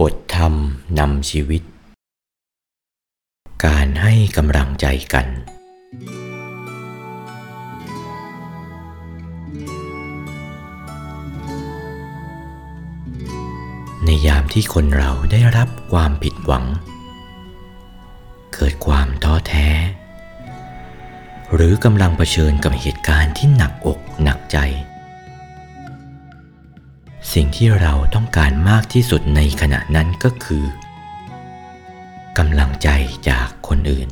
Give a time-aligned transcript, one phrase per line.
[0.00, 0.54] บทธรรม
[0.98, 1.62] นำชีวิต
[3.66, 5.26] การให้กำลังใจกัน
[14.04, 16.64] ในยามที่คนเราได้รับความผิดหวัง
[18.54, 19.68] เกิดความท้อแท้
[21.54, 24.58] หรือกำลังเผชิญกับเหตุการณ์ที่หนักอกหนักใจ
[27.32, 30.64] สิ่งที่เราต้องการมากที่สุดในขณะนั้นก็คือ
[32.38, 32.88] กำลังใจ
[33.28, 34.08] จากคนอื่น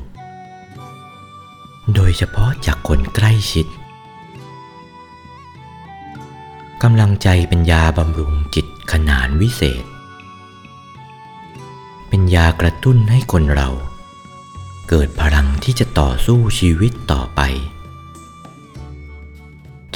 [1.94, 3.66] โดยเฉพาะจากคนใกล้ชิด
[6.82, 9.84] กำลังใจเป็นยาบำรุงจิตขนานวิเศษ
[12.08, 13.68] เป็นยากระตุ้นให้คนเรา
[14.88, 17.40] เกิดพลังที่จะต่อสู้ชีวิตต่อไป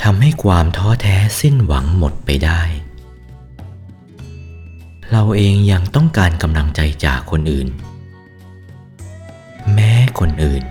[0.03, 2.63] ทำให้ความท้อแท้สิ้นหวังหมดไปได้
[5.13, 7.69] เราเองยังต้องการกำลังใจจากคนอื่น
[9.75, 10.65] แม้คนอื่น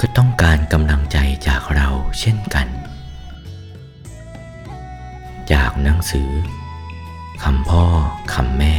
[0.00, 1.88] ก็ต้องการกำลังใจจากเรา
[2.20, 2.66] เช่นกัน
[5.52, 6.30] จากหนังสือ
[7.42, 7.84] คำพ่อ
[8.32, 8.74] คำแม่